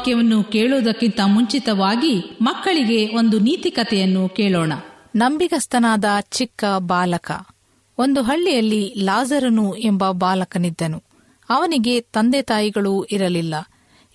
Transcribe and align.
ವಾಕ್ಯವನ್ನು 0.00 0.44
ಕೇಳುವುದಕ್ಕಿಂತ 0.44 1.20
ಮುಂಚಿತವಾಗಿ 1.26 2.38
ಮಕ್ಕಳಿಗೆ 2.42 3.16
ಒಂದು 3.16 3.38
ನೀತಿ 3.38 3.70
ಕಥೆಯನ್ನು 3.70 4.28
ಕೇಳೋಣ. 4.28 4.72
ನಂಬಿಗಸ್ತನಾದ 5.16 6.04
ಚಿಕ್ಕ 6.30 6.64
ಬಾಲಕ. 6.78 7.30
ಒಂದು 7.98 8.22
ಹಳ್ಳಿಯಲ್ಲಿ 8.22 8.94
ಲಾಜರನು 8.98 9.76
ಎಂಬ 9.76 10.10
ಬಾಲಕನಿದ್ದನು. 10.10 11.02
ಅವನಿಗೆ 11.50 12.00
ತಂದೆ 12.00 12.42
ತಾಯಿಗಳು 12.42 13.04
ಇರಲಿಲ್ಲ. 13.04 13.54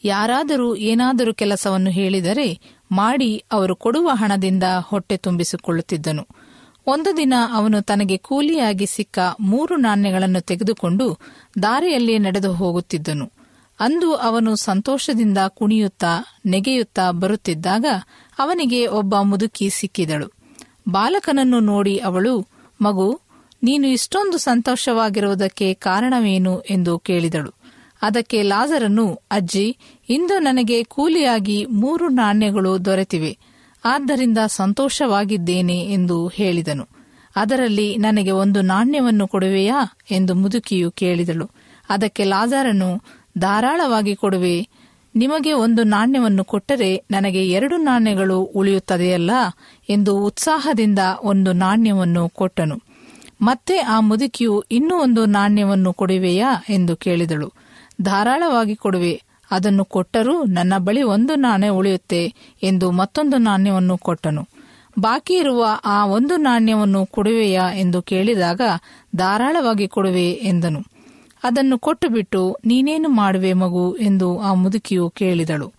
ಯಾರಾದರೂ 0.03 0.75
ಏನಾದರೂ 0.75 1.33
ಕೆಲಸವನ್ನು 1.33 1.89
ಹೇಳಿದರೆ 1.89 2.59
ಮಾಡಿ 2.91 3.43
ಅವರು 3.51 3.75
ಕೊಡುವ 3.75 4.09
ಹಣದಿಂದ 4.09 4.63
ಹೊಟ್ಟೆ 4.81 5.17
ತುಂಬಿಸಿಕೊಳ್ಳುತ್ತಿದ್ದನು. 5.17 6.27
ಒಂದು 6.87 7.17
ದಿನ 7.17 7.33
ಅವನು 7.53 7.81
ತನಗೆ 7.81 8.17
ಕೂಲಿಯಾಗಿ 8.17 8.85
ಸಿಕ್ಕ 8.85 9.19
ಮೂರು 9.39 9.75
ನಾಣ್ಯಗಳನ್ನು 9.75 10.41
ತೆಗೆದುಕೊಂಡು 10.41 11.19
ದಾರಿಯಲ್ಲಿ 11.61 12.19
ನಡೆದು 12.19 12.53
ಹೋಗುತ್ತಿದ್ದನು. 12.53 13.34
ಅಂದು 13.79 14.15
ಅವನು 14.15 14.55
ಸಂತೋಷದಿಂದ 14.55 15.37
ಕುಣಿಯುತ್ತಾ 15.47 16.39
ನೆಗೆಯುತ್ತಾ 16.45 17.11
ಬರುತ್ತಿದ್ದಾಗ 17.11 17.85
ಅವನಿಗೆ 18.39 18.87
ಒಬ್ಬ 18.87 19.15
ಮುದುಕಿ 19.15 19.69
ಸಿಕ್ಕಿದಳು. 19.69 20.27
ಬಾಲಕನನ್ನು 20.89 21.59
ನೋಡಿ 21.59 21.97
ಅವಳು, 21.97 22.47
ಮಗು, 22.81 23.19
ನೀನು 23.63 23.87
ಇಷ್ಟೊಂದು 23.87 24.37
ಸಂತೋಷವಾಗಿರುವುದಕ್ಕೆ 24.37 25.73
ಕಾರಣವೇನು? 25.73 26.61
ಎಂದು 26.61 26.99
ಕೇಳಿದಳು. 26.99 27.53
ಅದಕ್ಕೆ 28.01 28.41
ಲಾಜರನ್ನು, 28.41 29.21
ಅಜ್ಜಿ, 29.31 29.77
ಇಂದು 30.09 30.39
ನನಗೆ 30.39 30.83
ಕೂಲಿಯಾಗಿ 30.83 31.65
ಮೂರು 31.65 32.09
ನಾಣ್ಯಗಳು 32.09 32.85
ದೊರೆತಿವೆ. 32.85 33.37
ಆದ್ದರಿಂದ 33.85 34.37
ಸಂತೋಷವಾಗಿದ್ದೇನೆ 34.45 35.79
ಎಂದು 35.79 36.27
ಹೇಳಿದನು. 36.27 36.87
ಅದರಲ್ಲಿ 37.35 37.97
ನನಗೆ 37.97 38.31
ಒಂದು 38.31 38.61
ನಾಣ್ಯವನ್ನು 38.61 39.27
ಕೊಡುವೆಯಾ? 39.27 39.97
ಎಂದು 40.11 40.35
ಮುದುಕಿಯು 40.35 40.91
ಕೇಳಿದಳು. 40.91 41.49
ಅದಕ್ಕೆ 41.89 42.23
ಲಾಜಾರನು 42.23 43.01
ಧಾರಾಳವಾಗಿ 43.37 44.15
ಕೊಡುವೆ. 44.15 44.67
ನಿಮಗೆ 45.15 45.53
ಒಂದು 45.53 45.83
ನಾಣ್ಯವನ್ನು 45.83 46.43
ಕೊಟ್ಟರೆ 46.43 47.03
ನನಗೆ 47.11 47.49
ಎರಡು 47.49 47.77
ನಾಣ್ಯಗಳು 47.77 48.41
ಉಳಿಯುತ್ತದೆಯಲ್ಲ 48.41 49.31
ಎಂದು 49.89 50.25
ಉತ್ಸಾಹದಿಂದ 50.25 50.99
ಒಂದು 51.23 51.53
ನಾಣ್ಯವನ್ನು 51.53 52.29
ಕೊಟ್ಟನು. 52.29 52.81
ಮತ್ತೆ 53.41 53.79
ಆ 53.79 53.99
ಮುದುಕಿಯು 53.99 54.63
ಇನ್ನೂ 54.71 54.95
ಒಂದು 54.97 55.25
ನಾಣ್ಯವನ್ನು 55.25 55.93
ಕೊಡುವೆಯಾ 55.93 56.55
ಎಂದು 56.69 56.95
ಕೇಳಿದಳು. 56.95 57.53
ಧಾರಾಳವಾಗಿ 58.01 58.75
ಕೊಡುವೆ. 58.75 59.23
ಅದನ್ನು 59.51 59.85
ಕೊಟ್ಟರೂ 59.85 60.43
ನನ್ನ 60.43 60.73
ಬಳಿ 60.77 61.03
ಒಂದು 61.03 61.35
ನಾಣ್ಯ 61.35 61.69
ಉಳಿಯುತ್ತೆ 61.69 62.33
ಎಂದು 62.63 62.91
ಮತ್ತೊಂದು 62.91 63.37
ನಾಣ್ಯವನ್ನು 63.37 63.97
ಕೊಟ್ಟನು. 63.97 64.47
ಬಾಕಿ 64.99 65.33
ಇರುವ 65.33 65.65
ಆ 65.85 66.05
ಒಂದು 66.05 66.37
ನಾಣ್ಯವನ್ನು 66.37 67.05
ಕೊಡುವೆಯಾ 67.05 67.73
ಎಂದು 67.73 68.01
ಕೇಳಿದಾಗ 68.01 68.61
ಧಾರಾಳವಾಗಿ 69.15 69.87
ಕೊಡುವೆ 69.87 70.31
ಎಂದನು. 70.31 70.94
ಅದನ್ನು 71.45 71.79
ಕೊಟ್ಟುಬಿಟ್ಟು, 71.79 72.57
ನೀನೇನು 72.65 73.09
ಮಾಡುವೆ 73.09 73.53
ಮಗು 73.53 73.95
ಎಂದು 73.95 74.39
ಆ 74.39 74.53
ಮುದುಕಿಯು 74.53 75.09
ಕೇಳಿದಳು. 75.09 75.73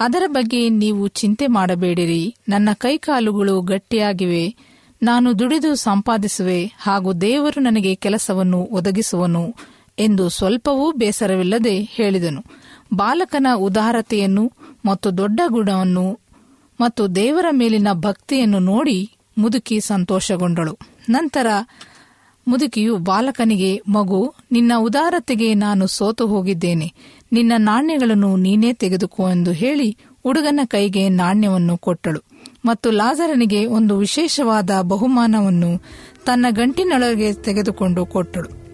ಅದರ 0.00 0.22
ಬಗ್ಗೆ 0.26 0.68
ನೀವು 0.68 1.08
ಚಿಂತೆ 1.08 1.46
ಮಾಡಬೇಡಿರಿ. 1.46 2.36
ನನ್ನ 2.48 2.68
ಕೈಕಾಲುಗಳು 2.74 3.60
ಗಟ್ಟಿಯಾಗಿವೆ. 3.60 4.56
ನಾನು 5.02 5.38
ದುಡಿದು 5.38 5.74
ಸಂಪಾದಿಸುವೆ. 5.74 6.66
ಹಾಗೂ 6.66 7.12
ದೇವರು 7.12 7.60
ನನಗೆ 7.60 7.94
ಕೆಲಸವನ್ನು 7.94 8.68
ಒದಗಿಸುವನು 8.72 9.54
ಎಂದು 9.98 10.28
ಸ್ವಲ್ಪವೂ 10.28 10.92
ಬೇಸರವಿಲ್ಲದೆ 10.92 11.80
ಹೇಳಿದನು. 11.80 12.44
ಬಾಲಕನ 12.94 13.46
ಉದಾರತೆಯನ್ನು 13.56 14.52
ಮತ್ತು 14.86 15.18
ದೊಡ್ಡ 15.18 15.40
ಗುಣವನ್ನು 15.46 16.18
ಮತ್ತು 16.80 17.14
ದೇವರ 17.14 17.46
ಮೇಲಿನ 17.50 17.88
ಭಕ್ತಿಯನ್ನು 17.92 18.58
ನೋಡಿ 18.58 19.10
ಮುದುಕಿ 19.38 19.80
ಸಂತೋಷಗೊಂಡಳು. 19.80 20.78
ನಂತರ 21.08 21.46
ಮುದುಕಿಯು 22.48 22.96
ಬಾಲಕನಿಗೆ, 22.96 23.82
ಮಗು, 23.88 24.34
ನಿನ್ನ 24.52 24.72
ಉದಾರತೆಗೆ 24.78 25.54
ನಾನು 25.54 25.86
ಸೋತು 25.86 26.26
ಹೋಗಿದ್ದೇನೆ. 26.26 26.92
ನಿನ್ನ 27.32 27.52
ನಾಣ್ಯಗಳನ್ನು 27.56 28.36
ನೀನೇ 28.36 28.72
ತೆಗೆದುಕೋ 28.72 29.28
ಎಂದು 29.30 29.52
ಹೇಳಿ 29.52 29.96
ಹುಡುಗನ 30.22 30.60
ಕೈಗೆ 30.64 31.08
ನಾಣ್ಯವನ್ನು 31.08 31.78
ಕೊಟ್ಟಳು. 31.78 32.20
ಮತ್ತು 32.64 32.90
ಲಾಜರನಿಗೆ 32.90 33.66
ಒಂದು 33.66 33.98
ವಿಶೇಷವಾದ 33.98 34.70
ಬಹುಮಾನವನ್ನು 34.80 35.82
ತನ್ನ 36.26 36.46
ಗಂಟಿನೊಳಗೆ 36.50 37.32
ತೆಗೆದುಕೊಂಡು 37.32 38.06
ಕೊಟ್ಟಳು. 38.06 38.64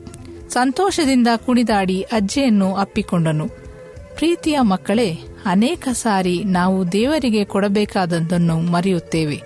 ಸಂತೋಷದಿಂದ 0.51 1.29
ಕುಣಿದಾಡಿ 1.37 2.03
ಅಜ್ಜಿಯನ್ನು 2.03 2.75
ಅಪ್ಪಿಕೊಂಡನು. 2.75 3.49
ಪ್ರೀತಿಯ 4.17 4.61
ಮಕ್ಕಳೇ, 4.61 5.19
ಅನೇಕ 5.47 5.89
ಸಾರಿ 5.93 6.45
ನಾವು 6.45 6.93
ದೇವರಿಗೆ 6.93 7.45
ಕೊಡಬೇಕಾದದ್ದನ್ನು 7.45 8.61
ಮರೆಯುತ್ತೇವೆ. 8.61 9.43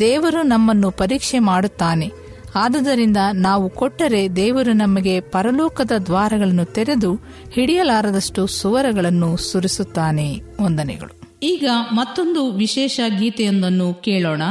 ದೇವರು 0.00 0.42
ನಮ್ಮನ್ನು 0.42 0.90
ಪರೀಕ್ಷೆ 0.90 1.38
ಮಾಡುತ್ತಾನೆ. 1.38 2.27
ಆದುದರಿಂದ 2.54 3.16
ನಾವು 3.32 3.70
ಕೊಟ್ಟರೆ 3.70 4.36
ದೇವರು 4.36 4.72
ನಮಗೆ 4.72 5.20
ಪರಲೋಕದ 5.20 5.90
ದ್ವಾರಗಳನ್ನು 6.06 6.64
ತೆರೆದು 6.64 7.14
ಹಿಡಿಯಲಾರದಷ್ಟು 7.52 8.46
ಸುವರಗಳನ್ನು 8.46 9.36
ಸುರಿಸುತ್ತಾನೆ. 9.36 10.40
ವಂದನೆಗಳು. 10.60 11.40
ಈಗ 11.42 11.68
ಮತ್ತೊಂದು 11.92 12.52
ವಿಶೇಷ 12.52 13.00
ಗೀತೆಯೊಂದನ್ನು 13.18 13.94
ಕೇಳೋಣ. 13.94 14.42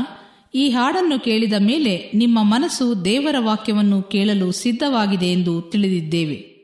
ಈ 0.56 0.70
ಹಾಡನ್ನು 0.70 1.20
ಕೇಳಿದ 1.20 1.54
ಮೇಲೆ 1.60 2.12
ನಿಮ್ಮ 2.16 2.40
ಮನಸ್ಸು 2.42 3.06
ದೇವರ 3.06 3.36
ವಾಕ್ಯವನ್ನು 3.40 4.02
ಕೇಳಲು 4.02 4.52
ಸಿದ್ಧವಾಗಿದೆ 4.52 5.26
ಎಂದು 5.26 5.62
ತಿಳಿದಿದ್ದೇವೆ. 5.62 6.57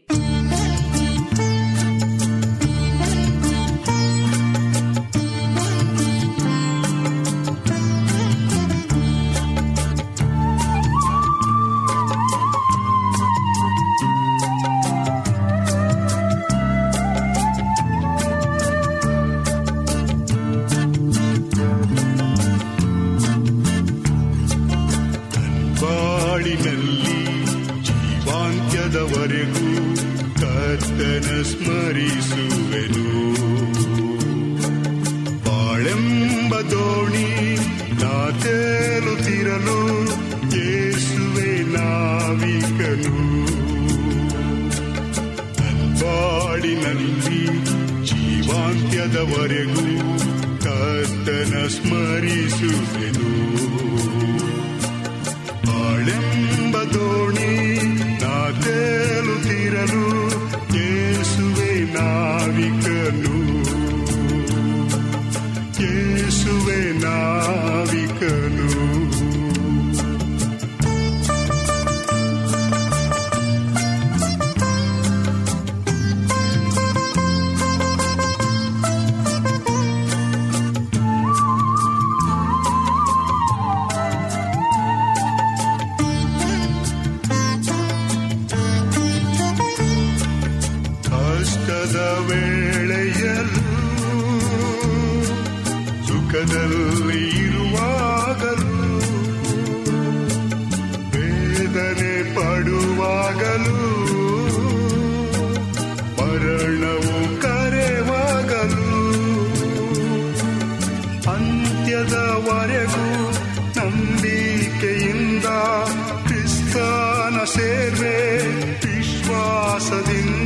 ಯೇಸುವೆ 66.44 66.80
ನಾವಿಕನು. 67.04 68.83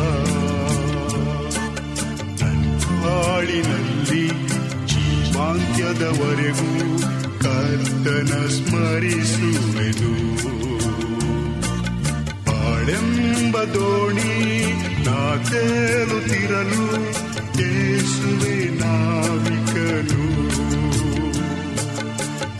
ಬಾಳಿನಲ್ಲಿ 3.03 4.27
ಜೀವಾಂತ್ಯದವರೆಗೂ 4.87 6.99
ಕರ್ತನ 7.39 8.47
ಸ್ಮರಿಸುವೆನು. 8.47 10.13
ಬಾಳೆಂಬ 12.45 13.63
ದೋಣಿ 13.63 14.73
ನಾ 15.05 15.43
ತೇಲುತ್ತಿರಲು 15.51 16.85
ಯೇಸುವೆ 17.61 18.79
ನಾವಿಕನು. 18.79 20.27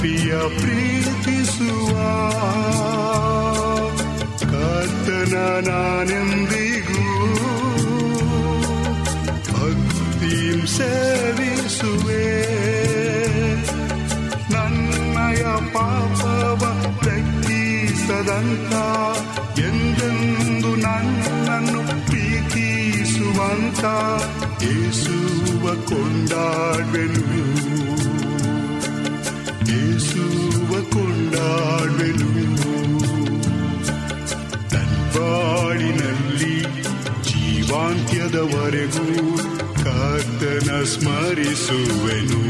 ಪ್ರಿಯ 0.00 0.32
ಪ್ರೀತಿಸುವ 0.56 1.94
ಕರ್ತನ 4.52 5.34
ನಾನೆಂದಿಗೂ 5.68 7.04
ಭಕ್ತಿಂ 9.50 10.60
ಸೇವಿಸುವೆ 10.76 12.24
ನನ್ನಯ 14.54 15.42
ಪಾಪವ 15.74 16.62
ಲೆಕ್ಕಿಸದಂತ 17.06 18.74
ಎಂದೆಂದು 19.66 20.72
ನನ್ನನ್ನು 20.86 21.82
ಪ್ರೀತಿಸುವಂತ 22.06 23.84
ಯೇಸುವ 24.64 25.64
ಕೊಂಡಾಡ್ವೆನು 25.88 27.39
ಜೀವಾಂತ್ಯದವರೆಗೂ 37.91 39.37
ಕರ್ತನ 39.83 40.83
ಸ್ಮರಿಸುವೆನು. 40.83 42.41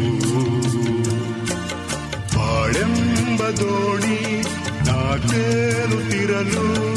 ಬಾಳೆಂಬ 2.37 3.49
ದೋಣಿ 3.49 4.41
ನಾ 4.87 5.17
ತೇಲುತ್ತಿರಲು 5.17 6.93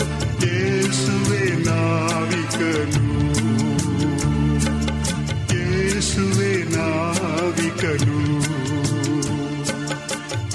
ಯೇಸುವೆ 0.47 1.65
ನಾವಿಕನು. 1.65 3.15
ಯೇಸುವೆ 5.55 6.77
ನಾವಿಕನು. 6.77 8.39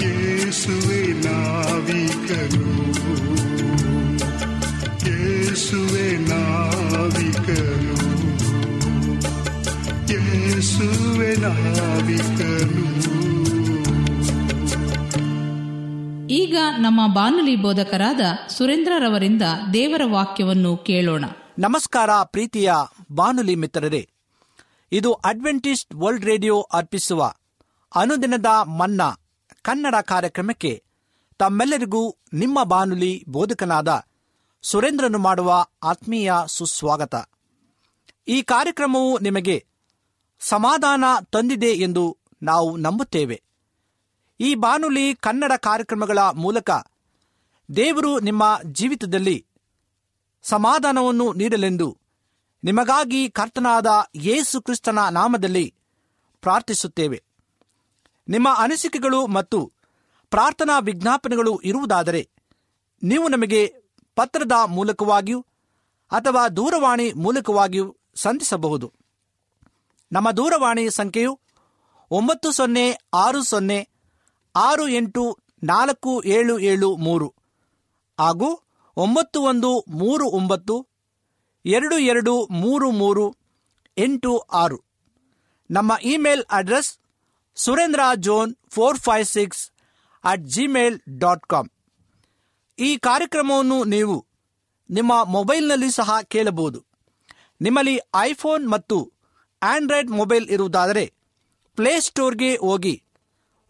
ಯೇಸುವೆ 0.02 1.12
ನಾವಿಕನು. 1.12 2.70
ಯೇಸುವೆ 5.06 6.29
ಈಗ 16.30 16.56
ನಮ್ಮ 16.78 17.14
ಬಾನುಲಿ 17.14 17.56
ಬೋಧಕರಾದ 17.56 18.20
ಸುರೇಂದ್ರರವರಿಂದ 18.48 19.42
ದೇವರ 19.72 20.02
ವಾಕ್ಯವನ್ನು 20.04 20.76
ಕೇಳೋಣ. 20.76 21.24
ನಮಸ್ಕಾರ 21.58 22.10
ಪ್ರೀತಿಯ 22.22 22.72
ಬಾನುಲಿ 23.12 23.54
ಮಿತ್ರರೇ. 23.54 24.08
ಇದು 24.92 25.12
ಅಡ್ವೆಂಟಿಸ್ಟ್ 25.12 25.94
ವರ್ಲ್ಡ್ 25.94 26.24
ರೇಡಿಯೋ 26.24 26.60
ಅರ್ಪಿಸುವ 26.60 27.32
ಅನುದಿನದ 27.94 28.46
ಮನ್ನಾ 28.62 29.20
ಕನ್ನಡ 29.62 29.94
ಕಾರ್ಯಕ್ರಮಕ್ಕೆ 30.02 30.82
ತಮ್ಮೆಲ್ಲರಿಗೂ 31.38 32.16
ನಿಮ್ಮ 32.32 32.64
ಬಾನುಲಿ 32.64 33.24
ಬೋಧಕನಾದ 33.28 34.04
ಸುರೇಂದ್ರನು 34.62 35.18
ಮಾಡುವ 35.18 35.66
ಆತ್ಮೀಯ 35.82 36.32
ಸುಸ್ವಾಗತ. 36.46 37.14
ಈ 38.28 38.42
ಕಾರ್ಯಕ್ರಮವು 38.42 39.18
ನಿಮಗೆ 39.18 39.69
ಸಮಾಧಾನ 40.40 41.04
ತಂದಿದೆ 41.32 41.66
ಎಂದು 41.66 42.16
ನಾವು 42.42 42.76
ನಂಬುತ್ತೇವೆ. 42.76 43.42
ಈ 44.40 44.54
ಬಾನುಲಿ 44.54 45.14
ಕನ್ನಡ 45.14 45.52
ಕಾರ್ಯಕ್ರಮಗಳ 45.56 46.18
ಮೂಲಕ 46.18 46.70
ದೇವರು 47.76 48.20
ನಿಮ್ಮ 48.20 48.60
ಜೀವಿತದಲ್ಲಿ 48.64 49.46
ಸಮಾಧಾನವನ್ನು 50.42 51.32
ನೀಡಲೆಂದು 51.32 51.98
ನಿಮಗಾಗಿ 52.64 53.30
ಕರ್ತನಾದ 53.30 53.86
ಯೇಸು 54.16 54.62
ಕ್ರಿಸ್ತನ 54.62 54.98
ನಾಮದಲ್ಲಿ 55.10 55.74
ಪ್ರಾರ್ಥಿಸುತ್ತೇವೆ. 56.40 57.22
ನಿಮ್ಮ 58.28 58.48
ಅನಿಸಿಕೆಗಳು 58.58 59.26
ಮತ್ತು 59.26 59.72
ಪ್ರಾರ್ಥನಾ 60.30 60.78
ವಿಜ್ಞಾಪನೆಗಳು 60.78 61.60
ಇರುವುದಾದರೆ 61.64 62.30
ನೀವು 63.02 63.28
ನಮಗೆ 63.28 63.74
ಪತ್ರದ 64.14 64.52
ಮೂಲಕವಾಗಿಯೂ 64.66 65.40
ಅಥವಾ 66.10 66.48
ದೂರವಾಣಿ 66.48 67.12
ಮೂಲಕವಾಗಿಯೂ 67.12 67.96
ಸಂಧಿಸಬಹುದು. 68.14 68.92
ನಮ್ಮ 70.12 70.30
ದೂರವಾಣಿ 70.30 70.90
ಸಂಖ್ಯೆಯು 70.90 71.40
ಒಂಬತ್ತು 72.10 72.52
ಸೊನ್ನೆ 72.52 72.98
ಆರು 73.14 73.42
ಸೊನ್ನೆ 73.42 73.88
ಆರು 74.56 74.88
ಎಂಟು 74.88 75.38
ನಾಲ್ಕು 75.62 76.22
ಏಳು 76.24 76.58
ಏಳು 76.58 76.96
ಮೂರು 76.96 77.34
ಹಾಗೂ 78.18 78.48
ಒಂಬತ್ತು 78.96 79.42
ಒಂದು 79.42 79.84
ಮೂರು 79.88 80.26
ಒಂಬತ್ತು 80.28 80.86
ಎರಡು 81.64 81.98
ಎರಡು 81.98 82.46
ಮೂರು 82.50 82.90
ಮೂರು 82.90 83.36
ಎಂಟು 83.96 84.38
ಆರು. 84.38 84.78
ನಮ್ಮ 85.70 85.92
email 86.02 86.44
address 86.50 86.98
Surendra 87.54 88.00
John 88.16 88.54
four 88.70 88.98
five 88.98 89.26
six 89.26 89.70
at 90.24 90.42
Gmail 90.42 91.00
dot 91.18 91.46
com. 91.46 91.68
ಈ 92.78 92.96
ಕಾರ್ಯಕ್ರಮವನ್ನು 92.96 93.84
ನೀವು 93.84 94.26
ನಿಮ್ಮ 94.90 95.24
ಮೊಬೈಲ್ನಲ್ಲಿ 95.24 95.90
ಸಹ 95.90 96.20
ಕೇಳಬಹುದು. 96.20 96.84
ನಿಮ್ಮಲ್ಲಿ 97.60 98.00
ಐಫೋನ್ 98.14 98.68
ಮತ್ತು 98.68 99.12
ಆಂಡ್ರಾಯ್ಡ್ 99.62 100.10
ಮೊಬೈಲ್ 100.10 100.48
ಇರುವುದಾದರೆ 100.48 101.12
ಪ್ಲೇಸ್ಟೋರ್ಗೆ 101.76 102.56
ಹೋಗಿ 102.56 103.02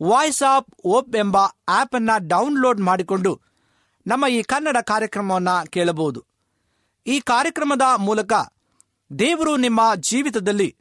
ವಾಯ್ಸ್ 0.03 0.43
ಆಫ್ 0.43 0.81
ಓಪ್ 0.85 1.17
ಎಂಬ 1.17 1.37
ಆಪ್ 1.69 1.95
ಅನ್ನ 1.95 2.11
ಡೌನ್ಲೋಡ್ 2.19 2.81
ಮಾಡಿಕೊಂಡು 2.81 3.41
ನಮ್ಮ 4.07 4.27
ಈ 4.27 4.43
ಕನ್ನಡ 4.43 4.77
ಕಾರ್ಯಕ್ರಮವನ್ನು 4.83 5.71
ಕೇಳಬಹುದು. 5.71 6.25
ಈ 7.07 7.21
ಕಾರ್ಯಕ್ರಮದ 7.21 7.83
ಮೂಲಕ 7.97 8.33
ದೇವರು 9.19 9.57
ನಿಮ್ಮ 9.57 9.81
ಜೀವಿತದಲ್ಲಿ 9.95 10.77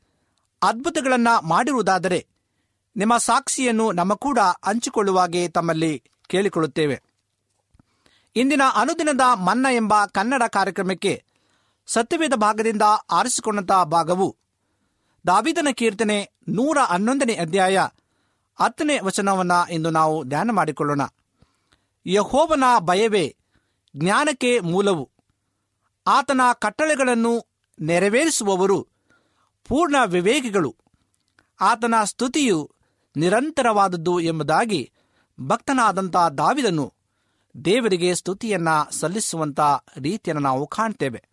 ಅದ್ಭುತಗಳನ್ನು 0.63 1.47
ಮಾಡಿರುವುದಾದರೆ 1.47 2.27
ನಿಮ್ಮ 2.95 3.17
ಸಾಕ್ಷಿಯನ್ನು 3.17 3.91
ನಮ್ಮ 3.91 4.13
ಕೂಡ 4.13 4.39
ಹಂಚಿಕೊಳ್ಳುವಾಗೆ 4.39 5.47
ತಮ್ಮಲ್ಲಿ 5.47 6.03
ಕೇಳಿಕೊಳ್ಳುತ್ತೇವೆ. 6.27 7.01
ಇಂದಿನ 8.35 8.61
ಅನುದಿನದ 8.75 9.21
ಮನ್ನ 9.35 9.65
ಎಂಬ 9.71 10.05
ಕನ್ನಡ 10.05 10.43
ಕಾರ್ಯಕ್ರಮಕ್ಕೆ 10.43 11.23
ಸತ್ಯವೇದ 11.87 12.33
ಭಾಗದಿಂದ 12.35 12.81
ಆರಿಸಿಕೊಂಡಂತಹ 13.11 13.83
ಭಾಗವು 13.83 14.37
ದಾವಿದನ 15.29 15.67
ಕೀರ್ತನೆ 15.73 16.31
ನೂರ 16.49 16.77
ಹನ್ನೊಂದನೇ 16.77 17.35
ಅಧ್ಯಾಯ 17.35 17.87
ಹತ್ತನೇ 18.59 18.99
ವಚನವನ್ನ 18.99 19.51
ಇಂದು 19.71 19.89
ನಾವು 19.89 20.23
ಧ್ಯಾನ 20.23 20.51
ಮಾಡಿಕೊಳ್ಳೋಣ. 20.51 21.01
ಯಹೋವನ 22.05 22.63
ಭಯವೇ, 22.79 23.35
ಜ್ಞಾನಕ್ಕೆ 23.95 24.59
ಮೂಲವು. 24.59 25.09
ಆತನ 26.07 26.41
ಕಟ್ಟಳೆಗಳನ್ನು 26.59 27.45
ನೆರವೇರಿಸುವವರು 27.81 28.87
ಪೂರ್ಣ 29.67 29.95
ವಿವೇಕಿಗಳು. 30.05 30.75
ಆತನ 31.61 31.93
ಸ್ತುತಿಯು 32.03 32.71
ನಿರಂತರವಾದದ್ದು 33.17 34.19
ಎಂಬುದಾಗಿ 34.19 34.91
ಭಕ್ತನಾದಂಥ 35.41 36.15
ದಾವಿದನು 36.15 36.93
ದೇವರಿಗೆ 37.65 38.15
ಸ್ತುತಿಯನ್ನ 38.15 38.67
ಸಲ್ಲಿಸುವಂಥ 38.91 39.59
ರೀತಿಯನ್ನು 39.97 40.43
ನಾವು 40.43 40.67
ಕಾಣ್ತೇವೆ. 40.67 41.23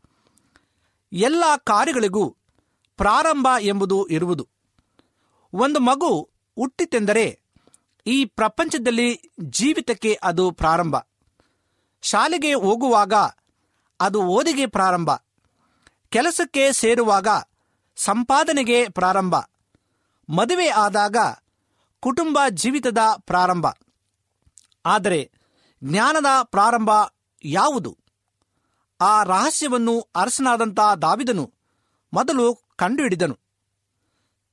ಎಲ್ಲ 1.13 1.45
ಕಾರ್ಯಗಳಿಗೂ 1.57 2.37
ಪ್ರಾರಂಭ 2.97 3.47
ಎಂಬುದು 3.61 4.07
ಇರುವುದು. 4.07 4.49
ಒಂದು 5.53 5.81
ಮಗು 5.81 6.31
ಹುಟ್ಟಿತೆಂದರೆ 6.57 7.41
ಈ 8.07 8.25
ಪ್ರಪಂಚದಲ್ಲಿ 8.25 9.33
ಜೀವಿತಕ್ಕೆ 9.41 10.19
ಅದು 10.23 10.51
ಪ್ರಾರಂಭ. 10.51 10.97
ಶಾಲೆಗೆ 12.03 12.55
ಹೋಗುವಾಗ 12.55 13.15
ಅದು 14.01 14.23
ಓದಿಗೆ 14.23 14.67
ಪ್ರಾರಂಭ. 14.67 15.11
ಕೆಲಸಕ್ಕೆ 16.09 16.73
ಸೇರುವಾಗ 16.73 17.29
ಸಂಪಾದನೆಗೆ 17.97 18.89
ಪ್ರಾರಂಭ. 18.89 19.37
ಮದುವೆ 20.29 20.69
ಆದಾಗ 20.69 21.17
ಕುಟುಂಬ 22.01 22.39
ಜೀವಿತದ 22.51 22.99
ಪ್ರಾರಂಭ. 23.19 23.67
ಆದರೆ 24.87 25.31
ಜ್ಞಾನದ 25.85 26.27
ಪ್ರಾರಂಭ 26.43 26.91
ಯಾವುದು? 27.45 27.99
ಆ 29.01 29.23
ರಹಸ್ಯವನ್ನು 29.23 30.01
ಅರಸನಾದಂಥ 30.01 30.81
ದಾವಿದನು 31.03 31.55
ಮೊದಲು 32.13 32.66
ಕಂಡುಹಿಡಿದನು. 32.77 33.39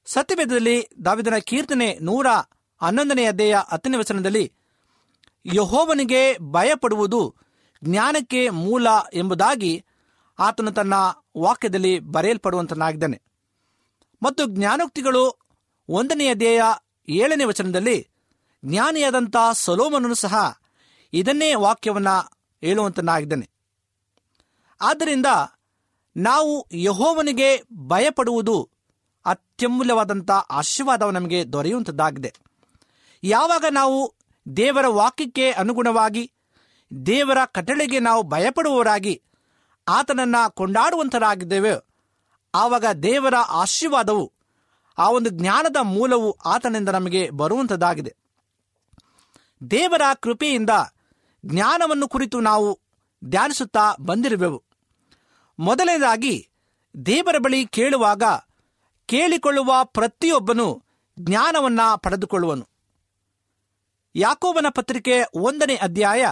ಸತ್ಯವೇದದಲ್ಲಿ 0.06 0.88
ದಾವಿದನ 1.06 1.38
ಕೀರ್ತನೆ 1.38 1.98
ನೂರ 2.02 2.28
ಹನ್ನೊಂದನೇ 2.82 3.26
ಅಧ್ಯಾಯ 3.26 3.56
ಹತ್ತನೇ 3.72 3.98
ವಚನದಲ್ಲಿ 3.98 4.54
ಯಹೋವನಿಗೆ 5.54 6.38
ಭಯಪಡುವುದು 6.38 7.36
ಜ್ಞಾನಕ್ಕೆ 7.84 8.50
ಮೂಲ 8.50 8.88
ಎಂಬುದಾಗಿ 9.14 9.86
ಆತನು 10.40 10.72
ತನ್ನ 10.72 10.94
ವಾಕ್ಯದಲ್ಲಿ 11.38 12.00
ಬರೆಯಲ್ಪಡುವಂತನಾಗಿದ್ದಾನೆ. 12.00 13.22
ಮತ್ತು 14.24 14.46
ಜ್ಞಾನೋಕ್ತಿಗಳು 14.46 15.40
ಒಂದನೆಯ 15.90 16.36
ಧ್ಯೇಯ 16.36 16.62
ಏಳನೇ 17.10 17.44
ವಚನದಲ್ಲಿ 17.44 18.08
ಜ್ಞಾನಿಯಾದಂಥ 18.66 19.36
ಸಲೋಮನನು 19.54 20.14
ಸಹ 20.14 20.58
ಇದನ್ನೇ 21.14 21.54
ವಾಕ್ಯವನ್ನ 21.54 22.08
ಹೇಳುವಂತನಾಗಿದ್ದಾನೆ. 22.62 23.50
ಆದ್ದರಿಂದ 24.82 25.26
ನಾವು 26.18 26.68
ಯಹೋವನಿಗೆ 26.74 27.62
ಭಯಪಡುವುದು 27.74 28.70
ಅತ್ಯಮೂಲ್ಯವಾದಂಥ 29.26 30.32
ಆಶೀರ್ವಾದ 30.32 31.02
ನಮಗೆ 31.02 31.54
ದೊರೆಯುವಂಥದ್ದಾಗಿದೆ. 31.54 32.34
ಯಾವಾಗ 33.24 33.66
ನಾವು 33.72 34.14
ದೇವರ 34.58 34.88
ವಾಕ್ಯಕ್ಕೆ 34.88 35.52
ಅನುಗುಣವಾಗಿ, 35.52 36.32
ದೇವರ 37.06 37.38
ಕಟ್ಟಳೆಗೆ 37.46 38.00
ನಾವು 38.00 38.24
ಭಯಪಡುವವರಾಗಿ, 38.24 39.22
ಆತನನ್ನು 39.88 40.52
ಕೊಂಡಾಡುವಂಥರಾಗಿದ್ದೇವೆ, 40.52 41.76
ಆವಾಗ 42.56 42.86
ದೇವರ 43.04 43.34
ಆಶೀರ್ವಾದವು, 43.36 44.32
ಆ 44.98 45.10
ಒಂದು 45.10 45.30
ಜ್ಞಾನದ 45.30 45.76
ಮೂಲವು 45.82 46.38
ಆತನಿಂದ 46.46 46.90
ನಮಗೆ 46.90 47.30
ಬರುವಂಥದ್ದಾಗಿದೆ. 47.30 48.16
ದೇವರ 49.72 50.02
ಕೃಪೆಯಿಂದ 50.20 50.70
ಜ್ಞಾನವನ್ನು 51.46 52.08
ಕುರಿತು 52.08 52.40
ನಾವು 52.40 52.80
ಧ್ಯಾನಿಸುತ್ತಾ 53.26 53.96
ಬಂದಿರುವೆವು. 54.02 54.64
ಮೊದಲನೇದಾಗಿ 55.60 56.50
ದೇವರ 57.06 57.36
ಬಳಿ 57.38 57.66
ಕೇಳುವಾಗ 57.66 58.24
ಕೇಳಿಕೊಳ್ಳುವ 59.06 59.74
ಪ್ರತಿಯೊಬ್ಬನು 59.84 60.84
ಜ್ಞಾನವನ್ನ 61.20 61.80
ಪಡೆದುಕೊಳ್ಳುವನು. 61.96 62.68
ಯಾಕೋಬನ 64.16 64.66
ಪತ್ರಿಕೆ 64.70 65.24
ಒಂದನೇ 65.34 65.76
ಅಧ್ಯಾಯ 65.76 66.26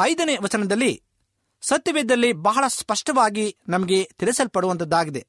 ಐದನೇ 0.00 0.36
ವಚನದಲ್ಲಿ 0.36 1.02
ಸತ್ಯವೇದದಲ್ಲಿ 1.62 2.32
ಬಹಳ 2.32 2.64
ಸ್ಪಷ್ಟವಾಗಿ 2.66 3.56
ನಮಗೆ 3.68 4.10
ತಿಳಿಸಲ್ಪಡುವಂಥದ್ದಾಗಿದೆ 4.18 5.26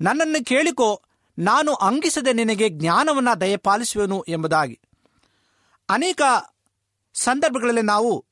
ನನ್ನನ್ನು 0.00 0.44
ಕೇಳಿಕೋ, 0.44 1.02
ನಾನು 1.38 1.74
ಅಂಗಿಸದೆ 1.74 2.32
ನಿನಗೆ 2.32 2.68
ಜ್ಞಾನವನ್ನ 2.68 3.34
ದಯಪಾಲಿಸುವೆನು 3.34 4.24
ಎಂಬುದಾಗಿ. 4.28 4.80
ಅನೇಕ 5.88 6.22
ಸಂದರ್ಭಗಳಲ್ಲಿ 7.14 7.82
ನಾವು 7.82 8.24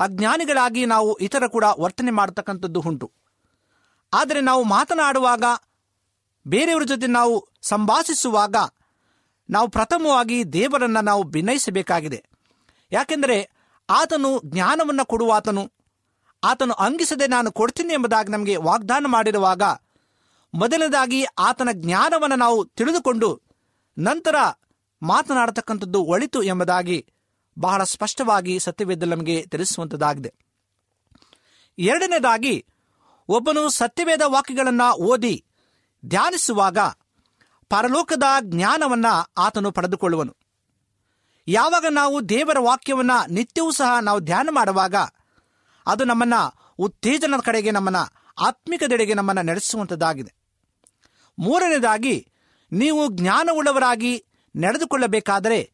ಅಜ್ಞಾನಿಗಳಾಗಿ 0.00 0.86
ನಾವು 0.86 1.16
ಇತರ 1.16 1.46
ಕೂಡ 1.46 1.64
ವರ್ತನೆ 1.78 2.10
ಮಾಡತಕ್ಕಂಥದ್ದು 2.10 2.80
ಉಂಟು. 2.80 3.10
ಆದರೆ 4.12 4.40
ನಾವು 4.40 4.64
ಮಾತನಾಡುವಾಗ, 4.64 5.44
ಬೇರೆಯವರ 6.46 6.82
ಜೊತೆ 6.82 7.06
ನಾವು 7.06 7.34
ಸಂಭಾಷಿಸುವಾಗ, 7.62 8.56
ನಾವು 9.50 9.68
ಪ್ರಥಮವಾಗಿ 9.68 10.52
ದೇವರನ್ನ 10.52 11.00
ನಾವು 11.00 11.22
ಭಿನ್ನಯಿಸಬೇಕಾಗಿದೆ 11.22 12.24
ಯಾಕೆಂದರೆ 12.92 13.50
ಆತನು 13.90 14.40
ಜ್ಞಾನವನ್ನು 14.44 15.04
ಕೊಡುವ 15.06 15.32
ಆತನು 15.32 15.72
ಆತನು 16.44 16.74
ಅಂಗಿಸದೆ 16.74 17.26
ನಾನು 17.26 17.52
ಕೊಡ್ತೀನಿ 17.52 17.92
ಎಂಬುದಾಗಿ 17.94 18.32
ನಮಗೆ 18.32 18.56
ವಾಗ್ದಾನ 18.56 19.06
ಮಾಡಿರುವಾಗ, 19.06 19.62
ಮೊದಲನೇದಾಗಿ 20.54 21.24
ಆತನ 21.38 21.68
ಜ್ಞಾನವನ್ನು 21.72 22.36
ನಾವು 22.36 22.64
ತಿಳಿದುಕೊಂಡು 22.64 23.28
ನಂತರ 23.98 24.36
ಮಾತನಾಡತಕ್ಕಂಥದ್ದು 25.02 26.02
ಒಳಿತು 26.04 26.42
ಎಂಬುದಾಗಿ 26.42 26.98
ಬಹಳ 27.58 27.84
ಸ್ಪಷ್ಟವಾಗಿ 27.84 28.58
ಸತ್ಯವೇದ 28.58 29.02
ನಮಗೆ 29.02 29.46
ತಿಳಿಸುವಂಥದ್ದಾಗಿದೆ 29.46 30.34
ಎರಡನೇದಾಗಿ, 31.78 32.66
ಒಬ್ಬನು 33.28 33.68
ಸತ್ಯವೇದ 33.68 34.20
ವಾಕ್ಯಗಳನ್ನು 34.26 34.92
ಓದಿ 34.92 35.44
ಧ್ಯಾನಿಸುವಾಗ 36.06 36.78
ಪರಲೋಕದ 37.68 38.22
ಜ್ಞಾನವನ್ನ 38.40 39.06
ಆತನು 39.38 39.72
ಪಡೆದುಕೊಳ್ಳುವನು. 39.72 40.36
ಯಾವಾಗ 41.48 41.84
ನಾವು 41.90 42.28
ದೇವರ 42.28 42.58
ವಾಕ್ಯವನ್ನ 42.60 43.10
ನಿತ್ಯವೂ 43.28 43.70
ಸಹ 43.70 43.98
ನಾವು 44.00 44.20
ಧ್ಯಾನ 44.20 44.48
ಮಾಡುವಾಗ 44.50 44.94
ಅದು 45.86 46.04
ನಮ್ಮನ್ನ 46.04 46.34
ಉತ್ತೇಜನದ 46.78 47.40
ಕಡೆಗೆ 47.40 47.70
ನಮ್ಮನ್ನ, 47.70 47.96
ಆತ್ಮಿಕದೆಡೆಗೆ 48.38 49.14
ನಮ್ಮನ್ನ 49.14 49.40
ನಡೆಸುವಂಥದ್ದಾಗಿದೆ 49.40 50.34
ಮೂರನೇದಾಗಿ, 51.38 52.32
ನೀವು 52.72 53.08
ಜ್ಞಾನವುಳ್ಳವರಾಗಿ 53.10 54.24
ನಡೆದುಕೊಳ್ಳಬೇಕಾದರೆ 54.56 55.72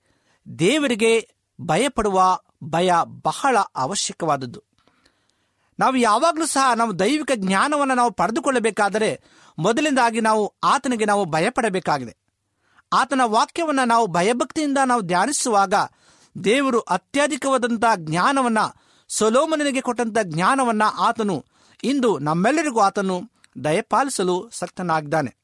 ದೇವರಿಗೆ 0.58 1.35
ಭಯಪಡುವ 1.60 2.40
ಭಯ 2.64 2.92
ಬಹಳ 3.04 3.56
ಅವಶ್ಯಕವಾದದ್ದು. 3.76 4.64
ನಾವು 5.78 5.96
ಯಾವಾಗಲೂ 5.96 6.46
ಸಹ 6.46 6.74
ನಾವು 6.74 6.98
ದೈವಿಕ 6.98 7.30
ಜ್ಞಾನವನ್ನು 7.34 7.94
ನಾವು 7.94 8.10
ಪಡೆದುಕೊಳ್ಳಬೇಕಾದರೆ 8.10 9.20
ಮೊದಲಿಂದಾಗಿ 9.58 10.20
ನಾವು 10.20 10.54
ಆತನಿಗೆ 10.64 11.04
ನಾವು 11.04 11.24
ಭಯಪಡಬೇಕಾಗಿದೆ. 11.24 12.16
ಆತನ 12.92 13.20
ವಾಕ್ಯವನ್ನು 13.24 13.84
ನಾವು 13.84 14.06
ಭಯಭಕ್ತಿಯಿಂದ 14.06 14.78
ನಾವು 14.86 15.02
ಧ್ಯಾನಿಸುವಾಗ 15.02 15.74
ದೇವರು 16.44 16.80
ಅತ್ಯಧಿಕವಾದಂಥ 16.80 17.84
ಜ್ಞಾನವನ್ನ, 17.96 18.58
ಸೊಲೋಮನಿಗೆ 19.08 19.80
ಕೊಟ್ಟಂಥ 19.80 20.18
ಜ್ಞಾನವನ್ನ 20.22 20.82
ಆತನು 20.98 21.44
ಇಂದು 21.84 22.18
ನಮ್ಮೆಲ್ಲರಿಗೂ 22.18 22.80
ಆತನು 22.80 23.20
ದಯಪಾಲಿಸಲು 23.64 24.48
ಸಕ್ತನಾಗಿದ್ದಾನೆ. 24.52 25.36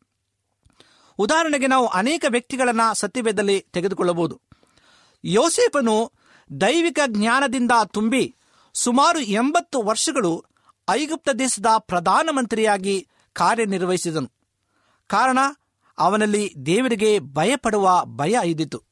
ಉದಾಹರಣೆಗೆ 1.18 1.66
ನಾವು 1.66 1.86
ಅನೇಕ 1.86 2.24
ವ್ಯಕ್ತಿಗಳನ್ನ 2.28 2.80
ಸತ್ಯವೇದಲ್ಲಿ 2.92 3.60
ತೆಗೆದುಕೊಳ್ಳಬಹುದು. 3.60 4.40
ಯೋಸೇಫನು 5.24 6.12
ದೈವಿಕ 6.60 6.98
ಜ್ಞಾನದಿಂದ 7.06 7.70
ತುಂಬಿ 7.86 8.36
ಸುಮಾರು 8.74 9.18
ಎಂಬತ್ತು 9.18 9.82
ವರ್ಷಗಳು 9.82 10.44
ಐಗುಪ್ತ 10.90 11.28
ದೇಶದ 11.28 11.66
ಪ್ರಧಾನಮಂತ್ರಿಯಾಗಿ 11.78 13.08
ಕಾರ್ಯನಿರ್ವಹಿಸಿದನು. 13.32 14.30
ಕಾರಣ, 15.06 15.38
ಅವನಲ್ಲಿ 15.98 16.54
ದೇವರಿಗೆ 16.66 17.18
ಭಯಪಡುವ 17.18 18.04
ಭಯ 18.04 18.38
ಇದ್ದಿತು. 18.44 18.82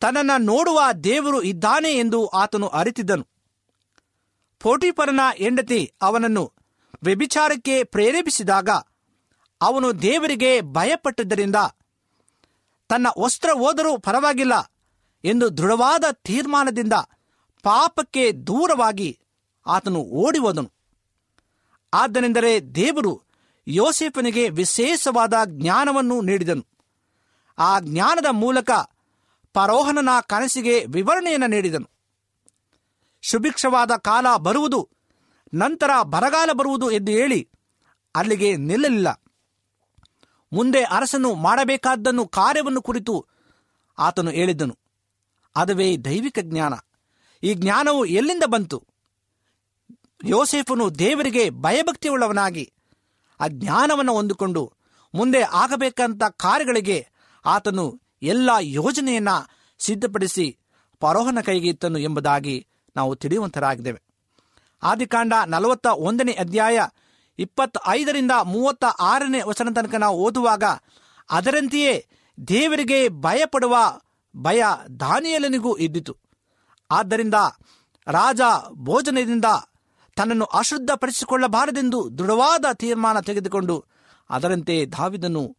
ತನ್ನನ್ನು 0.00 0.38
ನೋಡುವ 0.38 0.92
ದೇವರು 1.04 1.42
ಇದ್ದಾನೆ 1.42 1.92
ಎಂದು 1.92 2.26
ಆತನು 2.26 2.66
ಅರಿತಿದ್ದನು. 2.68 3.26
ಪೋಟಿಪರನ 4.60 5.20
ಹೆಂಡತಿ 5.36 5.92
ಅವನನ್ನು 6.02 6.52
ವ್ಯಭಿಚಾರಕ್ಕೆ 7.02 7.84
ಪ್ರೇರೇಪಿಸಿದಾಗ 7.84 8.68
ಅವನು 9.60 10.02
ದೇವರಿಗೆ 10.02 10.60
ಭಯಪಟ್ಟಿದ್ದರಿಂದ 10.60 11.56
ತನ್ನ 12.88 13.06
ವಸ್ತ್ರ 13.18 13.50
ಹೋದರೂ 13.50 13.98
ಪರವಾಗಿಲ್ಲ. 13.98 14.72
ಎಂದು 15.26 15.58
ದೃಢವಾದ 15.58 16.04
ತೀರ್ಮಾನದಿಂದ 16.12 16.92
ಪಾಪಕ್ಕೆ 17.62 18.32
ದೂರವಾಗಿ 18.32 19.18
ಆತನು 19.66 20.00
ಓಡಿ 20.00 20.38
ಹೋದನು 20.38 20.72
ಆದ್ದನೆಂದರೆ 21.94 22.60
ದೇವರು 22.74 23.22
ಯೋಸೇಫನಿಗೆ 23.68 24.48
ವಿಶೇಷವಾದ 24.48 25.34
ಜ್ಞಾನವನ್ನು 25.46 26.20
ನೀಡಿದನು. 26.20 26.66
ಆ 27.58 27.80
ಜ್ಞಾನದ 27.80 28.26
ಮೂಲಕ 28.30 28.70
ಪರೋಹನನ 29.52 30.08
ಕನಸಿಗೆ 30.20 30.84
ವಿವರಣೆಯನ್ನು 30.84 31.46
ನೀಡಿದನು. 31.46 31.90
ಸುಭಿಕ್ಷವಾದ 33.30 33.96
ಕಾಲ 33.96 34.26
ಬರುವುದು, 34.36 34.88
ನಂತರ 35.54 35.90
ಬರಗಾಲ 36.02 36.50
ಬರುವುದು 36.52 36.90
ಎಂದು 36.90 37.12
ಹೇಳಿ 37.12 37.48
ಅಲ್ಲಿಗೆ 38.14 38.56
ನಿಲ್ಲಲಿಲ್ಲ. 38.56 39.08
ಮುಂದೆ 40.52 40.82
ಅರಸನು 40.82 41.34
ಮಾಡಬೇಕಾದ್ದನ್ನು 41.34 42.26
ಕಾರ್ಯವನ್ನು 42.26 42.82
ಕುರಿತು 42.82 43.26
ಆತನು 43.98 44.30
ಹೇಳಿದ್ದನು. 44.30 44.78
ಅದುವೇ 45.56 45.96
ದೈವಿಕ 45.96 46.38
ಜ್ಞಾನ. 46.42 46.74
ಈ 47.42 47.54
ಜ್ಞಾನವು 47.54 48.04
ಎಲ್ಲಿಂದ 48.04 48.42
ಬಂತು? 48.46 48.84
ಯೋಸೇಫನು 50.24 50.98
ದೇವರಿಗೆ 50.98 51.50
ಭಯಭಕ್ತಿಯುಳ್ಳವನಾಗಿ 51.50 52.72
ಆ 53.40 53.48
ಜ್ಞಾನವನ್ನು 53.48 54.12
ಹೊಂದಿಕೊಂಡು 54.12 54.72
ಮುಂದೆ 55.14 55.42
ಆಗಬೇಕಂತ 55.42 56.22
ಕಾರ್ಯಗಳಿಗೆ 56.36 57.08
ಆತನು 57.46 58.00
ಎಲ್ಲ 58.22 58.50
ಯೋಜನೆಯನ್ನ 58.60 59.28
ಸಿದ್ಧಪಡಿಸಿ 59.78 60.58
ಪರೋಹನ 61.00 61.38
ಕೈಗೆ 61.44 61.68
ಇತ್ತನು 61.68 61.98
ಎಂಬುದಾಗಿ 61.98 62.66
ನಾವು 62.96 63.16
ತಿಳಿಯುವಂತರಾಗಿದ್ದೇವೆ. 63.16 64.02
ಆದಿಕಾಂಡ 64.82 65.32
ನಲವತ್ತ 65.46 65.86
ಒಂದನೇ 65.86 66.32
ಅಧ್ಯಾಯ 66.32 66.80
ಇಪ್ಪತ್ತ 67.38 67.78
ಐದರಿಂದ 67.86 68.30
ಮೂವತ್ತ 68.42 68.84
ಆರನೇ 68.84 69.42
ವಚನ 69.42 69.68
ತನಕ 69.76 69.94
ನಾವು 69.94 70.18
ಓದುವಾಗ 70.18 70.64
ಅದರಂತೆಯೇ 71.30 72.06
ದೇವರಿಗೆ 72.48 73.08
ಭಯಪಡುವ 73.08 73.76
ಭಯ 74.36 74.64
ದಾನಿಯಲನಿಗೂ 75.00 75.76
ಇದ್ದಿತು. 75.76 76.16
ಆದ್ದರಿಂದ 76.90 77.34
ರಾಜ 78.06 78.40
ಭೋಜನದಿಂದ 78.72 79.44
ತನ್ನನ್ನು 80.16 80.44
ಅಶುದ್ಧಪಡಿಸಿಕೊಳ್ಳಬಾರದೆಂದು 80.44 82.18
ದೃಢವಾದ 82.18 82.64
ತೀರ್ಮಾನ 82.74 83.20
ತೆಗೆದುಕೊಂಡು 83.20 83.84
ಅದರಂತೆ 84.30 84.86
ದಾವಿದನು 84.86 85.56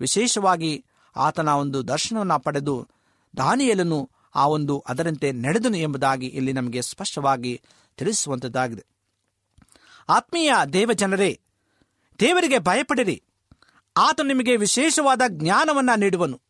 ವಿಶೇಷವಾಗಿ 0.00 0.84
ಆತನ 1.16 1.48
ಒಂದು 1.48 1.88
ದರ್ಶನವನ್ನು 1.88 2.40
ಪಡೆದು 2.40 2.88
ದಾನಿಯಲನು 3.36 4.10
ಆ 4.34 4.46
ಒಂದು 4.46 4.84
ಅದರಂತೆ 4.88 5.32
ನಡೆದನು 5.32 5.76
ಎಂಬುದಾಗಿ 5.76 6.26
ಇಲ್ಲಿ 6.26 6.52
ನಮಗೆ 6.52 6.82
ಸ್ಪಷ್ಟವಾಗಿ 6.82 7.62
ತಿಳಿಸುವಂಥದ್ದಾಗಿದೆ 7.96 8.86
ಆತ್ಮೀಯ 10.08 10.52
ದೇವಜನರೇ, 10.72 11.40
ದೇವರಿಗೆ 12.20 12.58
ಭಯಪಡಿರಿ. 12.58 13.22
ಆತ 13.96 14.20
ನಿಮಗೆ 14.20 14.56
ವಿಶೇಷವಾದ 14.56 15.22
ಜ್ಞಾನವನ್ನ 15.28 15.90
ನೀಡುವನು. 15.96 16.40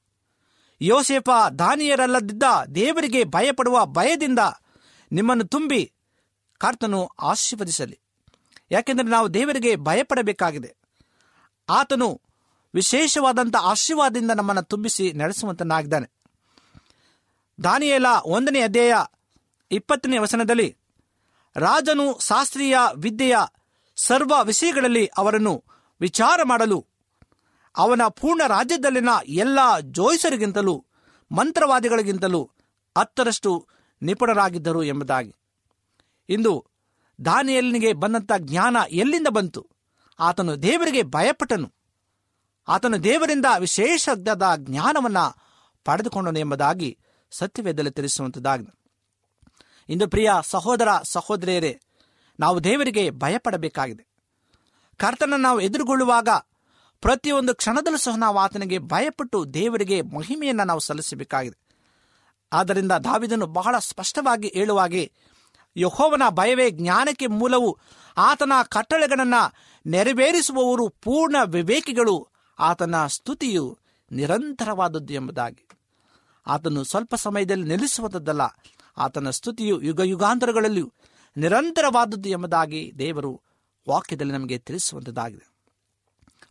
ಯೋಸೇಫ 0.82 1.28
ದಾನಿಯರಲ್ಲದಿದ್ದ 1.58 2.42
ದೇವರಿಗೆ 2.74 3.24
ಭಯಪಡುವ 3.24 3.86
ಭಯದಿಂದ 3.86 4.38
ನಿಮ್ಮನ್ನು 5.12 5.44
ತುಂಬಿ 5.44 5.92
ಕರ್ತನು 6.58 7.06
ಆಶೀರ್ವದಿಸಲಿ. 7.06 8.00
ಯಾಕೆಂದರೆ 8.70 9.06
ನಾವು 9.06 9.34
ದೇವರಿಗೆ 9.34 9.76
ಭಯಪಡಬೇಕಾಗಿದೆ. 9.76 10.76
ಆತನು 11.68 12.20
ವಿಶೇಷವಾದಂಥ 12.74 13.56
ಆಶೀರ್ವಾದದಿಂದ 13.56 14.30
ನಮ್ಮನ್ನು 14.30 14.62
ತುಂಬಿಸಿ 14.62 15.12
ನಡೆಸುವಂತನಾಗಿದ್ದಾನೆ. 15.12 16.10
ದಾನಿಯೇಲ 17.64 18.06
ಒಂದನೇ 18.24 18.60
ಅಧ್ಯಾಯ 18.60 18.94
ಇಪ್ಪತ್ತನೇ 19.70 20.18
ವಚನದಲ್ಲಿ 20.18 20.76
ರಾಜನು 21.56 22.18
ಶಾಸ್ತ್ರೀಯ 22.18 22.78
ವಿದ್ಯೆಯ 22.96 23.36
ಸರ್ವ 23.96 24.32
ವಿಷಯಗಳಲ್ಲಿ 24.42 25.06
ಅವರನ್ನು 25.06 25.64
ವಿಚಾರ 26.00 26.40
ಮಾಡಲು 26.44 26.86
ಅವನ 27.76 28.00
ಪೂರ್ಣ 28.09 28.42
ರಾಜ್ಯದಲ್ಲಿನ 28.46 29.09
ಎಲ್ಲ 29.26 29.59
ಜೋಯಿಸರಿಗಿಂತಲೂ, 29.80 30.87
ಮಂತ್ರವಾದಿಗಳಿಗಿಂತಲೂ 31.33 32.50
ಹತ್ತರಷ್ಟು 32.98 33.68
ನಿಪುಣರಾಗಿದ್ದರು 34.02 34.83
ಎಂಬುದಾಗಿ. 34.83 35.35
ಇಂದು 36.28 36.66
ದಾನಿಯಲ್ಲಿನಿಗೆ 37.24 37.92
ಬಂದಂಥ 37.92 38.33
ಜ್ಞಾನ 38.38 38.76
ಎಲ್ಲಿಂದ 38.90 39.26
ಬಂತು? 39.28 39.66
ಆತನು 40.20 40.62
ದೇವರಿಗೆ 40.62 41.02
ಭಯಪಟ್ಟನು. 41.02 41.72
ಆತನು 42.68 43.04
ದೇವರಿಂದ 43.04 43.46
ವಿಶೇಷದ 43.59 44.52
ಜ್ಞಾನವನ್ನ 44.56 45.18
ಪಡೆದುಕೊಂಡನು 45.85 46.38
ಎಂಬುದಾಗಿ 46.38 46.98
ಸತ್ಯವೇದದಲ್ಲಿ 47.30 47.90
ತಿಳಿಸುವಂಥದ್ದಾಗಿದೆ 47.90 48.80
ಇಂದು 49.88 50.09
ಪ್ರಿಯ 50.09 50.30
ಸಹೋದರ, 50.42 50.88
ಸಹೋದರಿಯರೇ, 51.02 51.80
ನಾವು 52.40 52.64
ದೇವರಿಗೆ 52.64 53.11
ಭಯಪಡಬೇಕಾಗಿದೆ. 53.11 54.06
ಕರ್ತನ 54.96 55.35
ನಾವು 55.38 55.61
ಎದುರುಗೊಳ್ಳುವಾಗ 55.61 56.28
ಪ್ರತಿಯೊಂದು 57.00 57.54
ಕ್ಷಣದಲ್ಲೂ 57.54 57.98
ಸಹ 57.98 58.16
ನಾವು 58.16 58.38
ಆತನಿಗೆ 58.38 58.78
ಭಯಪಟ್ಟು 58.78 59.54
ದೇವರಿಗೆ 59.54 60.02
ಮಹಿಮೆಯನ್ನು 60.02 60.64
ನಾವು 60.64 60.80
ಸಲ್ಲಿಸಬೇಕಾಗಿದೆ. 60.80 61.60
ಆದ್ದರಿಂದ 62.52 62.92
ದಾವಿದನು 62.92 63.46
ಬಹಳ 63.46 63.78
ಸ್ಪಷ್ಟವಾಗಿ 63.78 64.48
ಹೇಳುವಾಗೆ 64.54 65.12
ಯಹೋವನ 65.76 66.22
ಭಯವೇ 66.28 66.70
ಜ್ಞಾನಕ್ಕೆ 66.70 67.26
ಮೂಲವು, 67.26 67.78
ಆತನ 68.16 68.52
ಕಟ್ಟಳೆಗಳನ್ನು 68.68 69.52
ನೆರವೇರಿಸುವವರು 69.86 70.88
ಪೂರ್ಣ 70.88 71.36
ವಿವೇಕಿಗಳು, 71.44 72.28
ಆತನ 72.58 73.06
ಸ್ತುತಿಯು 73.06 73.78
ನಿರಂತರವಾದದ್ದು 74.12 75.14
ಎಂಬುದಾಗಿ. 75.14 75.68
ಆತನು 76.46 76.84
ಸ್ವಲ್ಪ 76.84 77.14
ಸಮಯದಲ್ಲಿ 77.14 77.64
ನಿಲ್ಲಿಸುವುದಲ್ಲ 77.64 78.40
ಆತನ 78.98 79.30
ಸ್ತುತಿಯು 79.30 79.80
ಯುಗ 79.80 80.00
ಯುಗಾಂತರಗಳಲ್ಲಿಯೂ 80.00 80.92
ನಿರಂತರವಾದದ್ದು 81.36 82.28
ಎಂಬುದಾಗಿ 82.28 82.92
ದೇವರು 82.98 83.40
ವಾಕ್ಯದಲ್ಲಿ 83.88 84.32
ನಮಗೆ 84.32 84.58
ತಿಳಿಸುವಂಥದ್ದಾಗಿದೆ. 84.58 85.49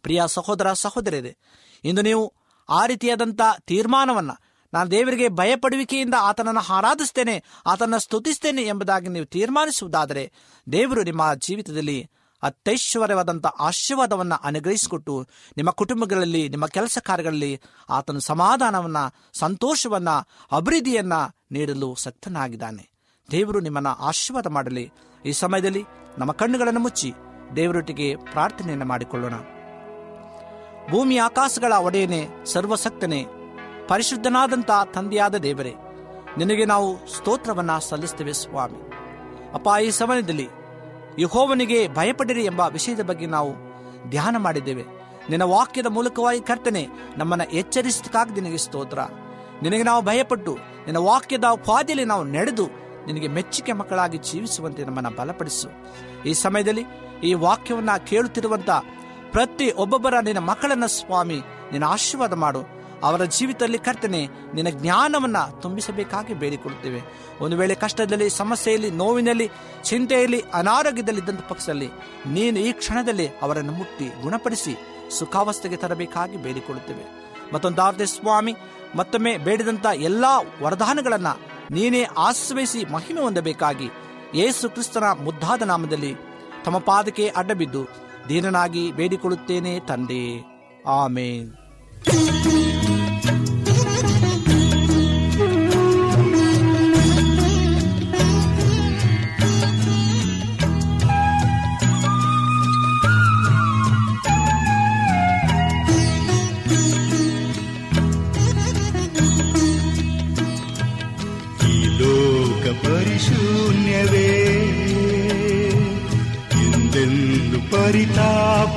ಪ್ರಿಯ 0.02 0.22
ಸಹೋದರ 0.26 0.74
ಸಹೋದರಿಯರೇ, 0.74 1.38
ಇಂದು 1.84 2.02
ನೀವು 2.02 2.34
ಆ 2.70 2.86
ರೀತಿಯಾದಂಥ 2.86 3.42
ತೀರ್ಮಾನವನ್ನು 3.60 4.38
ನಾನು 4.74 4.92
ದೇವರಿಗೆ 4.92 5.30
ಭಯಪಡುವಿಕೆಯಿಂದ 5.30 6.14
ಆತನನ್ನು 6.20 6.74
ಆರಾಧಿಸ್ತೇನೆ, 6.74 7.44
ಆತನನ್ನು 7.66 8.00
ಸ್ತುತಿಸ್ತೇನೆ 8.00 8.62
ಎಂಬುದಾಗಿ 8.62 9.08
ನೀವು 9.08 9.26
ತೀರ್ಮಾನಿಸುವುದಾದರೆ 9.26 10.32
ದೇವರು 10.72 11.04
ನಿಮ್ಮ 11.04 11.34
ಜೀವಿತದಲ್ಲಿ 11.34 12.10
ಅತ್ಯೈಶ್ವರ್ಯವಾದಂಥ 12.44 13.46
ಆಶೀರ್ವಾದವನ್ನು 13.46 14.36
ಅನುಗ್ರಹಿಸಿಕೊಟ್ಟು 14.36 15.28
ನಿಮ್ಮ 15.58 15.72
ಕುಟುಂಬಗಳಲ್ಲಿ, 15.72 16.50
ನಿಮ್ಮ 16.50 16.68
ಕೆಲಸ 16.68 16.98
ಕಾರ್ಯಗಳಲ್ಲಿ 17.02 17.62
ಆತನ 17.90 18.18
ಸಮಾಧಾನವನ್ನು, 18.18 19.30
ಸಂತೋಷವನ್ನು, 19.40 20.28
ಅಭಿವೃದ್ಧಿಯನ್ನು 20.56 21.36
ನೀಡಲು 21.52 21.96
ಸಕ್ತನಾಗಿದ್ದಾನೆ. 21.96 22.90
ದೇವರು 23.32 23.60
ನಿಮ್ಮನ್ನು 23.60 23.90
ಆಶೀರ್ವಾದ 23.90 24.48
ಮಾಡಲಿ. 24.48 24.92
ಈ 25.26 25.32
ಸಮಯದಲ್ಲಿ 25.32 25.84
ನಮ್ಮ 26.18 26.32
ಕಣ್ಣುಗಳನ್ನು 26.32 26.80
ಮುಚ್ಚಿ 26.80 27.14
ದೇವರೊಟ್ಟಿಗೆ 27.56 28.16
ಪ್ರಾರ್ಥನೆಯನ್ನು 28.16 28.86
ಮಾಡಿಕೊಳ್ಳೋಣ. 28.86 29.34
ಭೂಮಿ 30.92 31.18
ಆಕಾಶಗಳ 31.18 31.74
ಒಡೆಯನೆ 31.74 32.28
ಸರ್ವಸಕ್ತನೇ 32.46 33.26
ಪರಿಶುದ್ಧನಾದಂಥ 33.88 34.72
ತಂದೆಯಾದ 34.94 35.36
ದೇವರೇ, 35.36 35.74
ನಿನಗೆ 36.38 36.66
ನಾವು 36.66 37.08
ಸ್ತೋತ್ರವನ್ನ 37.08 37.78
ಸಲ್ಲಿಸ್ತೇವೆ 37.78 38.34
ಸ್ವಾಮಿ. 38.34 38.80
ಅಪ್ಪ, 39.54 39.68
ಈ 39.84 39.90
ಸಮಯದಲ್ಲಿ 39.90 40.50
ಯಹೋವನಿಗೆ 41.20 41.88
ಭಯಪಡಿರಿ 41.88 42.44
ಎಂಬ 42.46 42.60
ವಿಷಯದ 42.60 43.02
ಬಗ್ಗೆ 43.02 43.26
ನಾವು 43.26 43.52
ಧ್ಯಾನ 44.10 44.38
ಮಾಡಿದ್ದೇವೆ. 44.38 44.84
ನಿನ್ನ 45.30 45.44
ವಾಕ್ಯದ 45.44 45.86
ಮೂಲಕವಾಗಿ 45.86 46.42
ಕರ್ತನೆ, 46.42 46.88
ನಮ್ಮನ್ನು 47.18 47.54
ಎಚ್ಚರಿಸಕ್ಕಾಗಿ 47.54 48.42
ನಿನಗೆ 48.42 48.58
ಸ್ತೋತ್ರ. 48.58 49.00
ನಿನಗೆ 49.64 49.84
ನಾವು 49.84 50.02
ಭಯಪಟ್ಟು, 50.02 50.54
ನಿನ್ನ 50.56 50.98
ವಾಕ್ಯದ 50.98 51.46
ಪಾದಿಯಲ್ಲಿ 51.46 52.06
ನಾವು 52.06 52.24
ನಡೆದು 52.24 52.66
ನಿನಗೆ 53.06 53.28
ಮೆಚ್ಚುಗೆ 53.28 53.74
ಮಕ್ಕಳಾಗಿ 53.74 54.18
ಜೀವಿಸುವಂತೆ 54.18 54.84
ನಮ್ಮನ್ನು 54.84 55.10
ಬಲಪಡಿಸು. 55.10 55.70
ಈ 56.24 56.34
ಸಮಯದಲ್ಲಿ 56.34 56.86
ಈ 57.24 57.34
ವಾಕ್ಯವನ್ನು 57.34 58.06
ಕೇಳುತ್ತಿರುವಂತ 58.08 58.70
ಪ್ರತಿ 59.32 59.72
ಒಬ್ಬೊಬ್ಬರ 59.72 60.14
ನಿನ್ನ 60.20 60.40
ಮಕ್ಕಳನ್ನ 60.40 60.86
ಸ್ವಾಮಿ, 60.86 61.40
ನಿನ್ನ 61.72 61.84
ಆಶೀರ್ವಾದ 61.86 62.34
ಮಾಡು. 62.34 62.62
ಅವರ 63.04 63.24
ಜೀವಿತದಲ್ಲಿ 63.26 63.78
ಕರ್ತನೆ, 63.78 64.28
ನಿನ್ನ 64.54 64.70
ಜ್ಞಾನವನ್ನ 64.70 65.38
ತುಂಬಿಸಬೇಕಾಗಿ 65.62 66.34
ಬೇಡಿಕೊಳ್ಳುತ್ತೇವೆ 66.34 67.02
ಒಂದು 67.42 67.58
ವೇಳೆ 67.58 67.76
ಕಷ್ಟದಲ್ಲಿ, 67.76 68.30
ಸಮಸ್ಯೆಯಲ್ಲಿ, 68.30 68.92
ನೋವಿನಲ್ಲಿ, 68.92 69.50
ಚಿಂತೆಯಲ್ಲಿ, 69.84 70.40
ಅನಾರೋಗ್ಯದಲ್ಲಿ 70.54 71.22
ಇದ್ದಂಥ 71.22 71.42
ಪಕ್ಷದಲ್ಲಿ, 71.50 71.90
ನೀನು 72.26 72.60
ಈ 72.60 72.72
ಕ್ಷಣದಲ್ಲಿ 72.72 73.28
ಅವರನ್ನು 73.28 73.72
ಮುಟ್ಟಿ, 73.72 74.22
ಗುಣಪಡಿಸಿ, 74.22 74.76
ಸುಖಾವಸ್ಥೆಗೆ 75.20 75.76
ತರಬೇಕಾಗಿ 75.76 76.38
ಬೇಡಿಕೊಳ್ಳುತ್ತೇವೆ 76.38 77.06
ಮತ್ತೊಂದಾರ್ದೆ 77.54 78.06
ಸ್ವಾಮಿ, 78.06 78.56
ಮತ್ತೊಮ್ಮೆ 78.96 79.38
ಬೇಡಿದಂಥ 79.38 79.86
ಎಲ್ಲಾ 79.86 80.38
ವರದಾನಗಳನ್ನ 80.62 81.28
ನೀನೇ 81.72 82.04
ಆಶ್ರಯಿಸಿ 82.18 82.86
ಮಹಿಮೆ 82.86 83.22
ಹೊಂದಬೇಕಾಗಿ 83.22 83.88
ಯೇಸು 84.34 84.70
ಕ್ರಿಸ್ತನ 84.70 85.04
ಮುದ್ದಾದ 85.04 85.62
ನಾಮದಲ್ಲಿ 85.62 86.16
ತಮ್ಮ 86.66 86.78
ಪಾದಕ್ಕೆ 86.78 87.28
ಅಡ್ಡಬಿದ್ದು 87.28 88.09
ದೀನನಾಗಿ 88.30 88.92
ಬೇಡಿಕೊಳ್ಳುತ್ತೇನೆ 88.92 89.80
ತಂದೆ. 89.80 90.46
ಆಮೇನ್. 90.88 91.52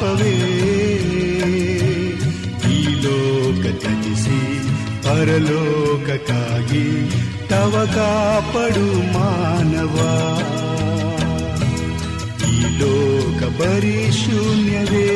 ಪರಿತಾಪವೇ 0.02 0.36
ಈ 2.74 2.78
ಲೋಕ 3.02 3.64
ತ್ಯಜಿಸಿ 3.80 4.40
ಪರಲೋಕಕ್ಕಾಗಿ 5.02 6.86
ತವ 7.48 7.74
ಕಾಪಡು 7.94 8.86
ಮಾನವ. 9.12 9.96
ಈ 12.50 12.78
ಲೋಕ 12.78 13.42
ಪರಿಶೂನ್ಯವೇ 13.42 15.10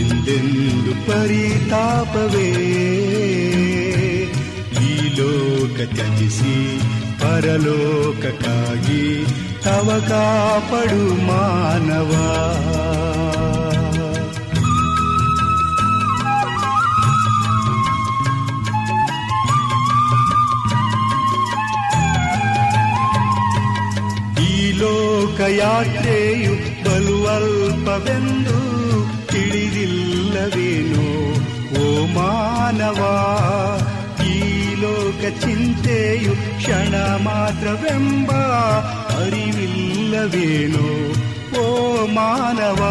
ಎಂದೆಂದು 0.00 0.92
ಪರಿತಾಪವೇ. 1.06 2.50
ಈ 4.84 5.16
ಲೋಕ 5.16 5.78
ತ್ಯಜಿಸಿ 5.94 6.80
ಪರಲೋಕಕ್ಕಾಗಿ 7.20 9.04
ತವ 9.68 9.90
ಕಾಪಡು 10.10 11.00
ಮಾನವ 11.28 12.12
ಈ 24.44 24.52
ಲೋಕಯಾತ್ರೆಯು 24.80 26.52
ಬಲುವಲ್ಪವೆಂದು 26.84 28.58
ತಿಳಿದಿಲ್ಲವೇನೋ 29.26 31.06
ಓ 31.80 31.84
ಮಾನವ 32.16 33.00
ಈ 34.28 34.38
ಲೋಕ 34.82 35.22
ಚಿಂತೆಯು 35.44 36.32
ಕ್ಷಣ 36.58 36.94
ಮಾತ್ರವೆಂಬ 37.26 38.30
ಅರಿವಿಲ್ಲವೇನೋ 40.08 41.12
ಓ 41.60 42.06
ಮಾನವ 42.06 42.82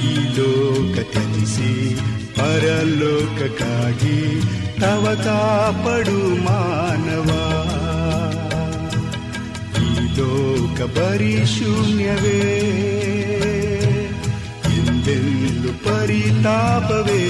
ಈ 0.03 0.05
ಲೋಕ 0.37 0.99
ತ್ಯಜಿಸಿ 0.99 1.73
ಪರಲೋಕಕ್ಕಾಗಿ 2.37 4.19
ತವ 4.81 5.05
ಕಾಪಡು 5.25 6.45
ಮಾನವ. 6.45 7.29
ಈ 9.83 9.85
ಲೋಕ 10.17 10.81
ಪರಿಶೂನ್ಯವೇ? 10.81 12.41
ಪರಿತಾಪವೇ 16.07 17.23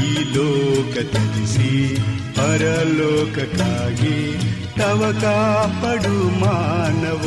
ಈ 0.00 0.10
ಲೋಕ 0.34 0.94
ತ್ಯಜಿಸಿ 1.12 1.70
ಪರಲೋಕಕ್ಕಾಗಿ 2.36 4.18
ತವ 4.78 5.00
ಕಾಪಡು 5.20 6.16
ಮಾನವ. 6.40 7.26